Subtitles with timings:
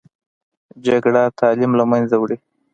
[0.85, 2.37] جګړه تعلیم له منځه وړي